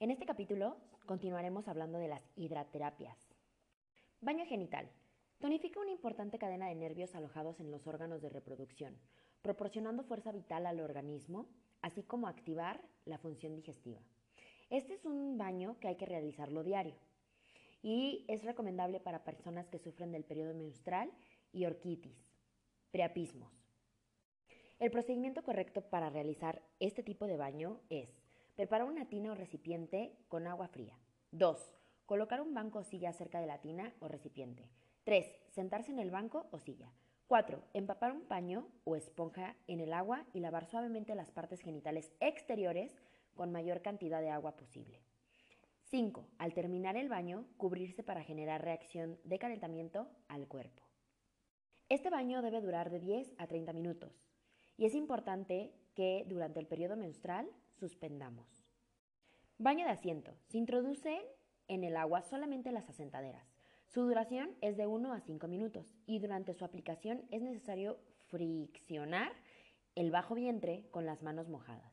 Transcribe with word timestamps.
En 0.00 0.10
este 0.10 0.24
capítulo 0.24 0.78
continuaremos 1.04 1.68
hablando 1.68 1.98
de 1.98 2.08
las 2.08 2.22
hidraterapias. 2.34 3.18
Baño 4.22 4.46
genital. 4.46 4.88
Tonifica 5.40 5.78
una 5.78 5.90
importante 5.90 6.38
cadena 6.38 6.68
de 6.68 6.74
nervios 6.74 7.14
alojados 7.14 7.60
en 7.60 7.70
los 7.70 7.86
órganos 7.86 8.22
de 8.22 8.30
reproducción, 8.30 8.98
proporcionando 9.42 10.02
fuerza 10.02 10.32
vital 10.32 10.64
al 10.64 10.80
organismo, 10.80 11.50
así 11.82 12.02
como 12.02 12.28
activar 12.28 12.80
la 13.04 13.18
función 13.18 13.54
digestiva. 13.54 14.00
Este 14.70 14.94
es 14.94 15.04
un 15.04 15.36
baño 15.36 15.78
que 15.80 15.88
hay 15.88 15.96
que 15.96 16.06
realizarlo 16.06 16.64
diario 16.64 16.96
y 17.82 18.24
es 18.26 18.42
recomendable 18.42 19.00
para 19.00 19.22
personas 19.22 19.68
que 19.68 19.78
sufren 19.78 20.12
del 20.12 20.24
periodo 20.24 20.54
menstrual 20.54 21.12
y 21.52 21.66
orquitis, 21.66 22.16
preapismos. 22.90 23.52
El 24.78 24.90
procedimiento 24.90 25.42
correcto 25.42 25.82
para 25.82 26.08
realizar 26.08 26.62
este 26.78 27.02
tipo 27.02 27.26
de 27.26 27.36
baño 27.36 27.82
es 27.90 28.19
preparar 28.60 28.86
una 28.86 29.06
tina 29.06 29.32
o 29.32 29.34
recipiente 29.34 30.12
con 30.28 30.46
agua 30.46 30.68
fría. 30.68 30.94
2. 31.30 31.72
Colocar 32.04 32.42
un 32.42 32.52
banco 32.52 32.80
o 32.80 32.84
silla 32.84 33.10
cerca 33.14 33.40
de 33.40 33.46
la 33.46 33.62
tina 33.62 33.94
o 34.00 34.06
recipiente. 34.06 34.68
3. 35.04 35.24
Sentarse 35.48 35.90
en 35.92 35.98
el 35.98 36.10
banco 36.10 36.46
o 36.50 36.58
silla. 36.58 36.92
4. 37.26 37.58
Empapar 37.72 38.12
un 38.12 38.26
paño 38.26 38.68
o 38.84 38.96
esponja 38.96 39.56
en 39.66 39.80
el 39.80 39.94
agua 39.94 40.26
y 40.34 40.40
lavar 40.40 40.66
suavemente 40.66 41.14
las 41.14 41.30
partes 41.30 41.62
genitales 41.62 42.12
exteriores 42.20 42.94
con 43.34 43.50
mayor 43.50 43.80
cantidad 43.80 44.20
de 44.20 44.28
agua 44.28 44.58
posible. 44.58 45.00
5. 45.84 46.28
Al 46.36 46.52
terminar 46.52 46.98
el 46.98 47.08
baño, 47.08 47.46
cubrirse 47.56 48.02
para 48.02 48.24
generar 48.24 48.62
reacción 48.62 49.18
de 49.24 49.38
calentamiento 49.38 50.06
al 50.28 50.48
cuerpo. 50.48 50.82
Este 51.88 52.10
baño 52.10 52.42
debe 52.42 52.60
durar 52.60 52.90
de 52.90 53.00
10 53.00 53.36
a 53.38 53.46
30 53.46 53.72
minutos 53.72 54.22
y 54.76 54.84
es 54.84 54.94
importante 54.94 55.72
que 55.94 56.26
durante 56.28 56.60
el 56.60 56.66
periodo 56.66 56.98
menstrual 56.98 57.50
suspendamos. 57.80 58.46
Baño 59.58 59.86
de 59.86 59.92
asiento. 59.92 60.36
Se 60.48 60.58
introduce 60.58 61.20
en 61.66 61.82
el 61.82 61.96
agua 61.96 62.22
solamente 62.22 62.70
las 62.72 62.88
asentaderas. 62.88 63.46
Su 63.86 64.02
duración 64.02 64.54
es 64.60 64.76
de 64.76 64.86
1 64.86 65.12
a 65.12 65.20
5 65.20 65.48
minutos 65.48 65.96
y 66.06 66.20
durante 66.20 66.54
su 66.54 66.64
aplicación 66.64 67.24
es 67.30 67.42
necesario 67.42 67.98
friccionar 68.26 69.32
el 69.96 70.10
bajo 70.10 70.34
vientre 70.34 70.86
con 70.90 71.06
las 71.06 71.22
manos 71.22 71.48
mojadas. 71.48 71.92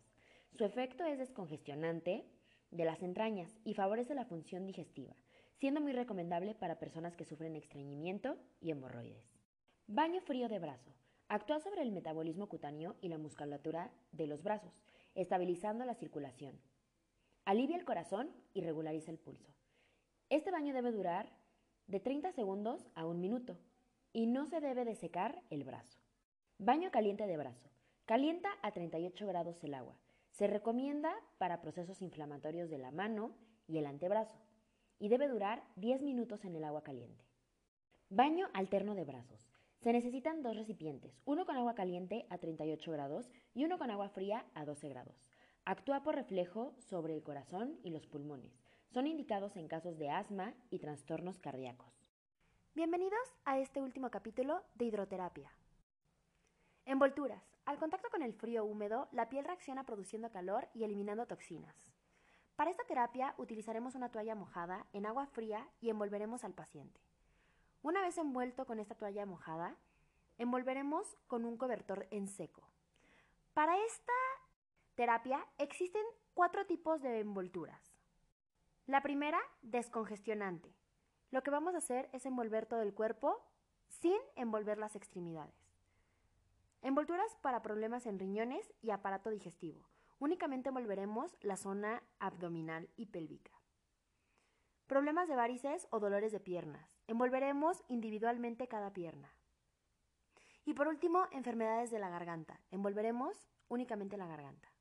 Su 0.51 0.65
efecto 0.65 1.05
es 1.05 1.17
descongestionante 1.17 2.25
de 2.69 2.85
las 2.85 3.01
entrañas 3.01 3.57
y 3.63 3.73
favorece 3.73 4.13
la 4.13 4.25
función 4.25 4.65
digestiva, 4.67 5.15
siendo 5.55 5.81
muy 5.81 5.93
recomendable 5.93 6.53
para 6.53 6.79
personas 6.79 7.15
que 7.15 7.25
sufren 7.25 7.55
estreñimiento 7.55 8.37
y 8.59 8.71
hemorroides. 8.71 9.25
Baño 9.87 10.21
frío 10.21 10.49
de 10.49 10.59
brazo. 10.59 10.91
Actúa 11.29 11.59
sobre 11.59 11.81
el 11.81 11.91
metabolismo 11.91 12.47
cutáneo 12.47 12.95
y 13.01 13.09
la 13.09 13.17
musculatura 13.17 13.91
de 14.11 14.27
los 14.27 14.43
brazos, 14.43 14.73
estabilizando 15.17 15.83
la 15.83 15.95
circulación. 15.95 16.57
Alivia 17.43 17.75
el 17.75 17.85
corazón 17.85 18.31
y 18.53 18.61
regulariza 18.61 19.11
el 19.11 19.17
pulso. 19.17 19.51
Este 20.29 20.51
baño 20.51 20.73
debe 20.73 20.91
durar 20.91 21.29
de 21.87 21.99
30 21.99 22.31
segundos 22.31 22.87
a 22.95 23.05
un 23.05 23.19
minuto 23.19 23.57
y 24.13 24.27
no 24.27 24.45
se 24.45 24.61
debe 24.61 24.85
de 24.85 24.95
secar 24.95 25.41
el 25.49 25.63
brazo. 25.63 25.99
Baño 26.59 26.91
caliente 26.91 27.25
de 27.27 27.37
brazo. 27.37 27.69
Calienta 28.05 28.49
a 28.61 28.71
38 28.71 29.27
grados 29.27 29.63
el 29.63 29.73
agua. 29.73 29.97
Se 30.31 30.47
recomienda 30.47 31.13
para 31.37 31.61
procesos 31.61 32.01
inflamatorios 32.01 32.69
de 32.69 32.77
la 32.77 32.91
mano 32.91 33.31
y 33.67 33.79
el 33.79 33.85
antebrazo 33.85 34.37
y 34.99 35.09
debe 35.09 35.27
durar 35.27 35.63
10 35.77 36.03
minutos 36.03 36.45
en 36.45 36.55
el 36.55 36.63
agua 36.63 36.83
caliente. 36.83 37.25
Baño 38.09 38.49
alterno 38.53 38.93
de 38.95 39.03
brazos. 39.03 39.56
Se 39.81 39.93
necesitan 39.93 40.41
dos 40.41 40.55
recipientes, 40.55 41.21
uno 41.23 41.45
con 41.45 41.55
agua 41.55 41.75
caliente 41.75 42.25
a 42.31 42.39
38 42.39 42.91
grados 42.91 43.29
y 43.53 43.63
uno 43.63 43.77
con 43.77 43.91
agua 43.91 44.09
fría 44.09 44.43
a 44.55 44.65
12 44.65 44.89
grados. 44.89 45.29
Actúa 45.65 46.01
por 46.01 46.15
reflejo 46.15 46.73
sobre 46.79 47.13
el 47.13 47.21
corazón 47.21 47.79
y 47.83 47.91
los 47.91 48.07
pulmones. 48.07 48.51
Son 48.89 49.05
indicados 49.05 49.55
en 49.55 49.67
casos 49.67 49.99
de 49.99 50.09
asma 50.09 50.55
y 50.71 50.79
trastornos 50.79 51.37
cardíacos. 51.39 51.93
Bienvenidos 52.73 53.19
a 53.45 53.59
este 53.59 53.79
último 53.79 54.09
capítulo 54.09 54.63
de 54.73 54.85
hidroterapia. 54.85 55.51
Envolturas. 56.85 57.43
Al 57.65 57.77
contacto 57.77 58.09
con 58.09 58.23
el 58.23 58.33
frío 58.33 58.65
húmedo, 58.65 59.07
la 59.11 59.29
piel 59.29 59.45
reacciona 59.45 59.85
produciendo 59.85 60.31
calor 60.31 60.67
y 60.73 60.85
eliminando 60.85 61.27
toxinas. 61.27 61.75
Para 62.55 62.71
esta 62.71 62.83
terapia 62.85 63.35
utilizaremos 63.37 63.93
una 63.93 64.09
toalla 64.09 64.33
mojada 64.33 64.87
en 64.93 65.05
agua 65.05 65.27
fría 65.27 65.69
y 65.81 65.91
envolveremos 65.91 66.43
al 66.43 66.55
paciente. 66.55 66.99
Una 67.87 68.01
vez 68.01 68.17
envuelto 68.17 68.65
con 68.65 68.81
esta 68.81 68.95
toalla 68.95 69.25
mojada, 69.25 69.73
envolveremos 70.37 71.15
con 71.27 71.45
un 71.45 71.55
cobertor 71.55 72.05
en 72.11 72.27
seco. 72.27 72.67
Para 73.53 73.81
esta 73.85 74.11
terapia 74.95 75.39
existen 75.57 76.03
cuatro 76.33 76.65
tipos 76.65 77.01
de 77.01 77.21
envolturas. 77.21 77.81
La 78.87 79.01
primera, 79.01 79.39
descongestionante. 79.61 80.75
Lo 81.31 81.43
que 81.43 81.49
vamos 81.49 81.75
a 81.75 81.77
hacer 81.77 82.09
es 82.11 82.25
envolver 82.25 82.65
todo 82.65 82.81
el 82.81 82.93
cuerpo 82.93 83.41
sin 83.87 84.19
envolver 84.35 84.77
las 84.77 84.97
extremidades. 84.97 85.55
Envolturas 86.81 87.37
para 87.37 87.61
problemas 87.61 88.05
en 88.05 88.19
riñones 88.19 88.69
y 88.81 88.89
aparato 88.89 89.29
digestivo. 89.29 89.87
Únicamente 90.19 90.67
envolveremos 90.67 91.37
la 91.39 91.55
zona 91.55 92.03
abdominal 92.19 92.89
y 92.97 93.05
pélvica. 93.05 93.56
Problemas 94.87 95.27
de 95.27 95.35
varices 95.35 95.85
o 95.91 95.99
dolores 95.99 96.31
de 96.31 96.39
piernas. 96.39 96.97
Envolveremos 97.07 97.83
individualmente 97.89 98.69
cada 98.69 98.93
pierna. 98.93 99.33
Y 100.63 100.75
por 100.75 100.87
último, 100.87 101.27
enfermedades 101.31 101.91
de 101.91 101.99
la 101.99 102.09
garganta. 102.09 102.61
Envolveremos 102.71 103.49
únicamente 103.67 104.15
la 104.15 104.27
garganta. 104.27 104.71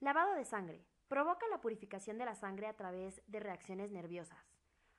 Lavado 0.00 0.34
de 0.34 0.44
sangre. 0.44 0.84
Provoca 1.08 1.48
la 1.48 1.62
purificación 1.62 2.18
de 2.18 2.26
la 2.26 2.34
sangre 2.34 2.66
a 2.66 2.76
través 2.76 3.22
de 3.26 3.40
reacciones 3.40 3.92
nerviosas, 3.92 4.52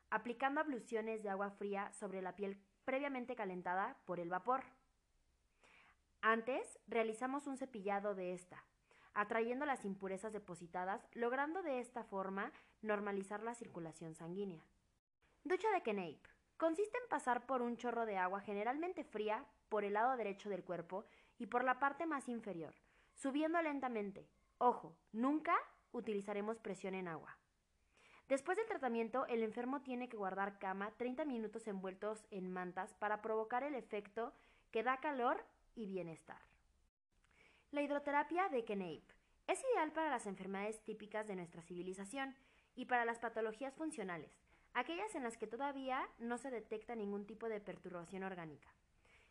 aplicando 0.10 0.60
abluciones 0.60 1.22
de 1.22 1.30
agua 1.30 1.52
fría 1.52 1.92
sobre 1.94 2.24
la 2.24 2.36
piel 2.36 2.60
previamente 2.84 3.36
calentada 3.36 3.96
por 4.06 4.20
el 4.20 4.30
vapor. 4.30 4.64
Antes, 6.22 6.80
realizamos 6.88 7.46
un 7.46 7.58
cepillado 7.58 8.16
de 8.16 8.34
esta, 8.34 8.66
atrayendo 9.20 9.66
las 9.66 9.84
impurezas 9.84 10.32
depositadas, 10.32 11.06
logrando 11.12 11.62
de 11.62 11.82
esta 11.82 12.06
forma 12.06 12.54
normalizar 12.82 13.44
la 13.44 13.54
circulación 13.54 14.16
sanguínea. 14.16 14.64
Ducha 15.44 15.70
de 15.72 15.82
Keneip. 15.82 16.26
Consiste 16.56 16.98
en 16.98 17.10
pasar 17.10 17.46
por 17.46 17.62
un 17.62 17.76
chorro 17.76 18.06
de 18.06 18.16
agua 18.16 18.40
generalmente 18.40 19.04
fría 19.04 19.46
por 19.68 19.84
el 19.84 19.94
lado 19.94 20.16
derecho 20.16 20.50
del 20.50 20.64
cuerpo 20.64 21.04
y 21.38 21.48
por 21.48 21.66
la 21.66 21.80
parte 21.80 22.06
más 22.06 22.30
inferior, 22.30 22.74
subiendo 23.14 23.62
lentamente. 23.62 24.30
Ojo, 24.58 24.96
nunca 25.12 25.54
utilizaremos 25.92 26.58
presión 26.58 26.96
en 26.96 27.10
agua. 27.10 27.38
Después 28.30 28.58
del 28.58 28.68
tratamiento, 28.68 29.26
el 29.26 29.44
enfermo 29.44 29.82
tiene 29.82 30.08
que 30.08 30.16
guardar 30.16 30.60
cama 30.60 30.94
30 30.96 31.26
minutos 31.26 31.68
envueltos 31.68 32.26
en 32.32 32.50
mantas 32.50 32.94
para 32.94 33.22
provocar 33.22 33.64
el 33.64 33.76
efecto 33.76 34.32
que 34.72 34.82
da 34.82 35.02
calor 35.02 35.44
y 35.76 35.88
bienestar. 35.88 36.49
La 37.72 37.84
hidroterapia 37.84 38.50
de 38.50 38.66
Keneip 38.66 39.04
es 39.46 39.64
ideal 39.64 39.92
para 39.92 40.10
las 40.10 40.26
enfermedades 40.26 40.84
típicas 40.84 41.28
de 41.28 41.36
nuestra 41.36 41.62
civilización 41.62 42.36
y 42.76 42.86
para 42.86 43.06
las 43.06 43.20
patologías 43.20 43.76
funcionales, 43.76 44.32
aquellas 44.74 45.14
en 45.14 45.22
las 45.22 45.38
que 45.38 45.46
todavía 45.46 46.10
no 46.18 46.40
se 46.40 46.50
detecta 46.50 46.96
ningún 46.96 47.28
tipo 47.28 47.48
de 47.48 47.60
perturbación 47.60 48.24
orgánica. 48.24 48.74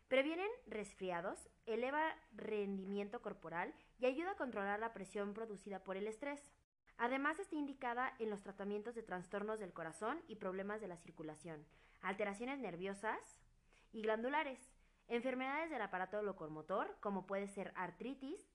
Previenen 0.06 0.49
resfriados, 0.69 1.49
eleva 1.66 2.15
rendimiento 2.31 3.21
corporal 3.21 3.75
y 3.99 4.06
ayuda 4.06 4.31
a 4.31 4.37
controlar 4.37 4.78
la 4.78 4.93
presión 4.93 5.34
producida 5.34 5.82
por 5.82 5.97
el 5.97 6.06
estrés. 6.06 6.41
Además 6.97 7.41
está 7.41 7.56
indicada 7.56 8.15
en 8.20 8.31
los 8.31 8.44
tratamientos 8.44 8.94
de 8.94 9.03
trastornos 9.03 9.59
del 9.59 9.72
corazón 9.72 10.22
y 10.28 10.37
problemas 10.37 10.81
de 10.81 10.87
la 10.87 10.97
circulación, 10.97 11.66
alteraciones 12.03 12.60
nerviosas 12.60 13.19
y 13.93 14.03
glandulares, 14.03 14.60
Enfermedades 15.09 15.71
del 15.71 15.81
aparato 15.81 16.23
locomotor, 16.23 16.95
como 17.01 17.27
puede 17.27 17.49
ser 17.49 17.73
artritis, 17.77 18.47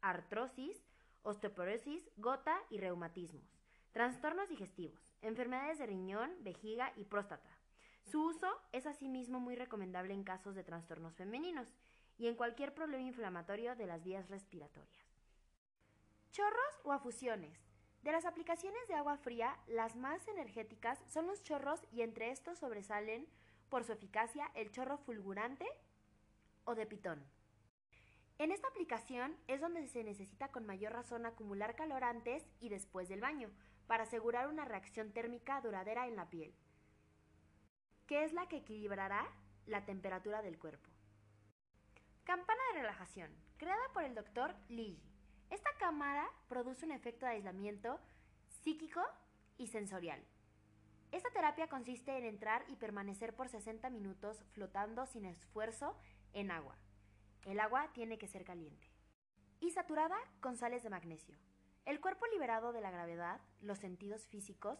artrosis, 0.00 0.82
osteoporosis, 1.22 2.10
gota 2.16 2.58
y 2.70 2.78
reumatismos. 2.78 3.60
Trastornos 3.92 4.48
digestivos, 4.48 5.14
enfermedades 5.20 5.78
de 5.78 5.86
riñón, 5.86 6.30
vejiga 6.40 6.92
y 6.96 7.04
próstata. 7.04 7.50
Su 8.04 8.24
uso 8.24 8.48
es 8.72 8.86
asimismo 8.86 9.38
muy 9.38 9.54
recomendable 9.54 10.14
en 10.14 10.24
casos 10.24 10.54
de 10.54 10.64
trastornos 10.64 11.14
femeninos 11.14 11.68
y 12.16 12.28
en 12.28 12.36
cualquier 12.36 12.72
problema 12.72 13.04
inflamatorio 13.04 13.76
de 13.76 13.86
las 13.86 14.02
vías 14.02 14.30
respiratorias. 14.30 15.06
Chorros 16.30 16.80
o 16.84 16.92
afusiones. 16.92 17.60
De 18.02 18.12
las 18.12 18.24
aplicaciones 18.24 18.86
de 18.88 18.94
agua 18.94 19.18
fría, 19.18 19.58
las 19.66 19.94
más 19.94 20.26
energéticas 20.28 20.98
son 21.06 21.26
los 21.26 21.42
chorros 21.42 21.84
y 21.90 22.00
entre 22.00 22.30
estos 22.30 22.58
sobresalen 22.58 23.28
por 23.68 23.84
su 23.84 23.92
eficacia 23.92 24.50
el 24.54 24.70
chorro 24.70 24.96
fulgurante 24.96 25.66
o 26.68 26.74
de 26.74 26.84
pitón. 26.84 27.24
En 28.36 28.52
esta 28.52 28.68
aplicación 28.68 29.34
es 29.48 29.60
donde 29.60 29.86
se 29.88 30.04
necesita 30.04 30.48
con 30.48 30.66
mayor 30.66 30.92
razón 30.92 31.24
acumular 31.24 31.74
calor 31.74 32.04
antes 32.04 32.46
y 32.60 32.68
después 32.68 33.08
del 33.08 33.22
baño, 33.22 33.50
para 33.86 34.02
asegurar 34.02 34.48
una 34.48 34.66
reacción 34.66 35.12
térmica 35.12 35.62
duradera 35.62 36.06
en 36.06 36.14
la 36.14 36.28
piel, 36.28 36.54
que 38.06 38.22
es 38.22 38.34
la 38.34 38.46
que 38.48 38.58
equilibrará 38.58 39.26
la 39.64 39.86
temperatura 39.86 40.42
del 40.42 40.58
cuerpo. 40.58 40.90
Campana 42.24 42.60
de 42.74 42.80
relajación, 42.82 43.34
creada 43.56 43.88
por 43.94 44.04
el 44.04 44.14
doctor 44.14 44.54
Ligi. 44.68 45.02
Esta 45.48 45.70
cámara 45.78 46.30
produce 46.48 46.84
un 46.84 46.92
efecto 46.92 47.24
de 47.24 47.32
aislamiento 47.32 47.98
psíquico 48.62 49.00
y 49.56 49.68
sensorial. 49.68 50.22
Esta 51.12 51.30
terapia 51.30 51.68
consiste 51.68 52.18
en 52.18 52.26
entrar 52.26 52.66
y 52.68 52.76
permanecer 52.76 53.34
por 53.34 53.48
60 53.48 53.88
minutos 53.88 54.44
flotando 54.52 55.06
sin 55.06 55.24
esfuerzo 55.24 55.96
en 56.32 56.50
agua. 56.50 56.76
El 57.44 57.60
agua 57.60 57.90
tiene 57.92 58.18
que 58.18 58.28
ser 58.28 58.44
caliente. 58.44 58.90
Y 59.60 59.70
saturada 59.70 60.16
con 60.40 60.56
sales 60.56 60.82
de 60.82 60.90
magnesio. 60.90 61.38
El 61.84 62.00
cuerpo 62.00 62.26
liberado 62.26 62.72
de 62.72 62.80
la 62.80 62.90
gravedad, 62.90 63.40
los 63.60 63.78
sentidos 63.78 64.26
físicos, 64.26 64.78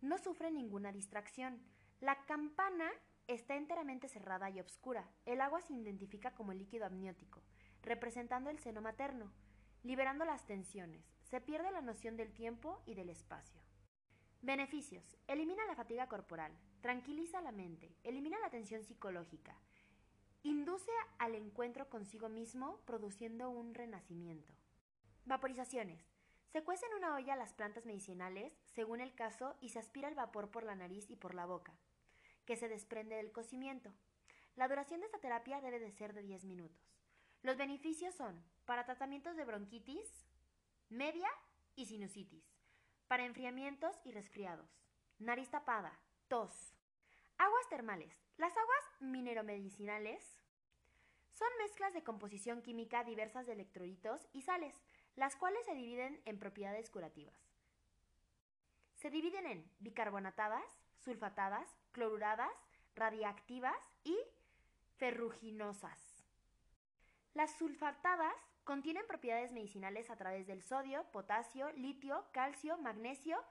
no 0.00 0.18
sufre 0.18 0.50
ninguna 0.50 0.92
distracción. 0.92 1.62
La 2.00 2.24
campana 2.26 2.90
está 3.26 3.56
enteramente 3.56 4.08
cerrada 4.08 4.50
y 4.50 4.60
oscura. 4.60 5.08
El 5.24 5.40
agua 5.40 5.60
se 5.60 5.74
identifica 5.74 6.34
como 6.34 6.52
líquido 6.52 6.86
amniótico, 6.86 7.42
representando 7.82 8.50
el 8.50 8.58
seno 8.58 8.80
materno, 8.82 9.32
liberando 9.82 10.24
las 10.24 10.46
tensiones. 10.46 11.04
Se 11.22 11.40
pierde 11.40 11.70
la 11.70 11.80
noción 11.80 12.16
del 12.16 12.32
tiempo 12.32 12.82
y 12.86 12.94
del 12.94 13.08
espacio. 13.08 13.60
Beneficios. 14.42 15.16
Elimina 15.26 15.66
la 15.66 15.76
fatiga 15.76 16.08
corporal, 16.08 16.52
tranquiliza 16.80 17.40
la 17.40 17.52
mente, 17.52 17.94
elimina 18.04 18.38
la 18.40 18.50
tensión 18.50 18.84
psicológica, 18.84 19.56
induce 20.42 20.90
al 21.18 21.34
encuentro 21.34 21.88
consigo 21.88 22.28
mismo 22.28 22.80
produciendo 22.86 23.50
un 23.50 23.74
renacimiento. 23.74 24.52
Vaporizaciones. 25.24 26.02
Se 26.52 26.64
cuece 26.64 26.86
en 26.86 26.94
una 26.94 27.14
olla 27.14 27.36
las 27.36 27.52
plantas 27.52 27.86
medicinales, 27.86 28.52
según 28.74 29.00
el 29.00 29.14
caso, 29.14 29.56
y 29.60 29.68
se 29.68 29.78
aspira 29.78 30.08
el 30.08 30.14
vapor 30.14 30.50
por 30.50 30.64
la 30.64 30.74
nariz 30.74 31.10
y 31.10 31.16
por 31.16 31.34
la 31.34 31.46
boca, 31.46 31.72
que 32.44 32.56
se 32.56 32.68
desprende 32.68 33.16
del 33.16 33.32
cocimiento. 33.32 33.92
La 34.56 34.66
duración 34.66 35.00
de 35.00 35.06
esta 35.06 35.20
terapia 35.20 35.60
debe 35.60 35.78
de 35.78 35.92
ser 35.92 36.12
de 36.12 36.22
10 36.22 36.44
minutos. 36.44 36.96
Los 37.42 37.56
beneficios 37.56 38.14
son 38.14 38.42
para 38.64 38.84
tratamientos 38.84 39.36
de 39.36 39.44
bronquitis, 39.44 40.08
media 40.88 41.28
y 41.76 41.86
sinusitis 41.86 42.60
para 43.10 43.24
enfriamientos 43.24 43.98
y 44.04 44.12
resfriados, 44.12 44.70
nariz 45.18 45.50
tapada, 45.50 45.98
tos. 46.28 46.76
Aguas 47.38 47.68
termales. 47.68 48.14
Las 48.40 48.56
aguas 48.56 48.84
mineromedicinales 49.00 50.24
son 51.30 51.48
mezclas 51.58 51.92
de 51.92 52.02
composición 52.02 52.62
química 52.62 53.04
diversas 53.04 53.44
de 53.44 53.52
electrolitos 53.52 54.26
y 54.32 54.40
sales, 54.40 54.74
las 55.14 55.36
cuales 55.36 55.62
se 55.66 55.74
dividen 55.74 56.22
en 56.24 56.38
propiedades 56.38 56.88
curativas. 56.88 57.34
Se 58.94 59.10
dividen 59.10 59.44
en 59.44 59.70
bicarbonatadas, 59.80 60.64
sulfatadas, 61.00 61.68
cloruradas, 61.92 62.50
radiactivas 62.94 63.76
y 64.04 64.16
ferruginosas. 64.96 66.00
Las 67.34 67.54
sulfatadas 67.58 68.34
Contienen 68.64 69.06
propiedades 69.06 69.52
medicinales 69.52 70.10
a 70.10 70.16
través 70.16 70.46
del 70.46 70.62
sodio, 70.62 71.04
potasio, 71.12 71.72
litio, 71.72 72.24
calcio, 72.30 72.78
magnesio, 72.78 73.42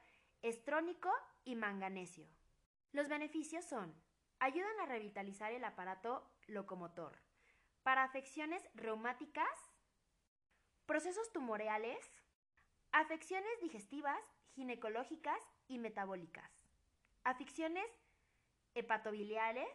estrónico 0.43 1.11
y 1.43 1.55
manganesio. 1.55 2.25
Los 2.93 3.09
beneficios 3.09 3.65
son 3.65 3.93
ayudan 4.39 4.79
a 4.79 4.85
revitalizar 4.85 5.51
el 5.51 5.63
aparato 5.63 6.29
locomotor, 6.47 7.17
para 7.83 8.03
afecciones 8.03 8.63
reumáticas, 8.73 9.47
procesos 10.85 11.31
tumoreales, 11.31 11.99
afecciones 12.91 13.59
digestivas, 13.61 14.19
ginecológicas 14.55 15.39
y 15.67 15.77
metabólicas, 15.77 16.51
afecciones 17.23 17.87
hepatobiliares 18.73 19.69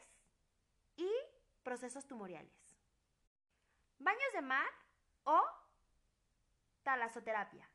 y 0.97 1.11
procesos 1.63 2.07
tumoriales. 2.07 2.77
Baños 3.99 4.33
de 4.33 4.43
mar 4.43 4.69
o 5.25 5.43
talasoterapia. 6.83 7.69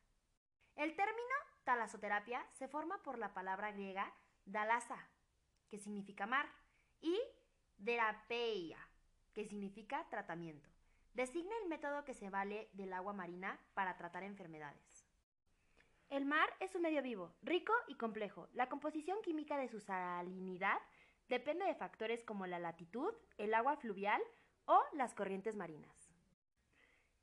El 0.76 0.96
término 0.96 1.36
talasoterapia 1.64 2.46
se 2.54 2.68
forma 2.68 3.02
por 3.04 3.18
la 3.18 3.34
palabra 3.34 3.72
griega 3.72 4.14
dalasa, 4.46 5.10
que 5.70 5.80
significa 5.80 6.26
mar, 6.26 6.50
y 7.02 7.20
derapeia, 7.78 8.78
que 9.34 9.46
significa 9.46 10.08
tratamiento. 10.10 10.70
Designa 11.14 11.56
el 11.64 11.70
método 11.70 12.06
que 12.06 12.14
se 12.14 12.30
vale 12.30 12.70
del 12.74 12.94
agua 12.94 13.14
marina 13.14 13.60
para 13.74 13.98
tratar 13.98 14.24
enfermedades. 14.24 15.06
El 16.10 16.26
mar 16.26 16.50
es 16.60 16.74
un 16.76 16.82
medio 16.82 17.02
vivo, 17.02 17.36
rico 17.44 17.74
y 17.88 17.96
complejo. 17.96 18.48
La 18.54 18.68
composición 18.68 19.22
química 19.22 19.58
de 19.58 19.70
su 19.70 19.80
salinidad 19.80 20.80
depende 21.28 21.66
de 21.66 21.76
factores 21.76 22.24
como 22.24 22.48
la 22.48 22.58
latitud, 22.58 23.14
el 23.38 23.54
agua 23.54 23.78
fluvial 23.78 24.22
o 24.66 24.82
las 24.94 25.14
corrientes 25.14 25.56
marinas. 25.56 26.10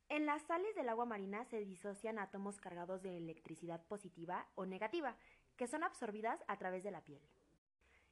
En 0.08 0.24
las 0.24 0.42
sales 0.42 0.74
del 0.76 0.88
agua 0.88 1.04
marina 1.04 1.44
se 1.46 1.64
disocian 1.64 2.20
átomos 2.20 2.60
cargados 2.60 3.02
de 3.02 3.16
electricidad 3.16 3.84
positiva 3.86 4.46
o 4.54 4.64
negativa, 4.64 5.16
que 5.56 5.66
son 5.66 5.82
absorbidas 5.82 6.44
a 6.46 6.56
través 6.56 6.84
de 6.84 6.92
la 6.92 7.02
piel. 7.02 7.20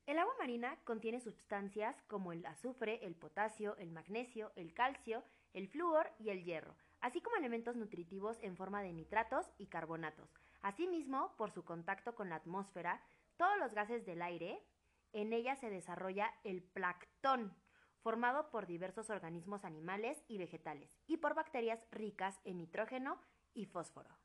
El 0.07 0.19
agua 0.19 0.35
marina 0.39 0.79
contiene 0.85 1.19
sustancias 1.19 1.97
como 2.09 2.33
el 2.33 2.45
azufre, 2.45 3.03
el 3.07 3.15
potasio, 3.15 3.75
el 3.79 3.91
magnesio, 3.91 4.53
el 4.55 4.75
calcio, 4.75 5.25
el 5.55 5.67
flúor 5.67 6.11
y 6.19 6.29
el 6.29 6.45
hierro, 6.45 6.77
así 7.01 7.23
como 7.23 7.37
elementos 7.37 7.75
nutritivos 7.75 8.39
en 8.43 8.55
forma 8.55 8.83
de 8.83 8.93
nitratos 8.93 9.47
y 9.57 9.69
carbonatos. 9.69 10.35
Asimismo, 10.61 11.35
por 11.39 11.53
su 11.53 11.65
contacto 11.65 12.15
con 12.15 12.29
la 12.29 12.37
atmósfera, 12.37 13.03
todos 13.39 13.59
los 13.59 13.73
gases 13.73 14.05
del 14.05 14.21
aire, 14.21 14.63
en 15.15 15.33
ella 15.33 15.57
se 15.57 15.71
desarrolla 15.71 16.35
el 16.45 16.63
plancton, 16.63 17.57
formado 18.03 18.51
por 18.51 18.67
diversos 18.67 19.09
organismos 19.09 19.65
animales 19.65 20.23
y 20.29 20.37
vegetales, 20.37 20.99
y 21.07 21.17
por 21.17 21.35
bacterias 21.35 21.81
ricas 21.91 22.39
en 22.45 22.59
nitrógeno 22.59 23.19
y 23.55 23.65
fósforo. 23.65 24.24